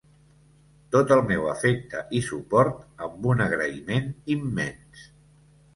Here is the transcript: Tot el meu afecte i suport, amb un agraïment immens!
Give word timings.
Tot 0.95 1.13
el 1.15 1.21
meu 1.31 1.45
afecte 1.51 2.01
i 2.21 2.23
suport, 2.31 2.81
amb 3.09 3.29
un 3.35 3.45
agraïment 3.49 4.13
immens! 4.39 5.07